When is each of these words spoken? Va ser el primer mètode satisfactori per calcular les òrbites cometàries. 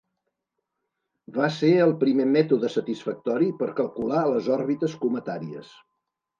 Va 1.35 1.49
ser 1.57 1.69
el 1.83 1.93
primer 2.05 2.25
mètode 2.31 2.73
satisfactori 2.77 3.53
per 3.63 3.71
calcular 3.83 4.27
les 4.35 4.53
òrbites 4.59 4.99
cometàries. 5.07 5.75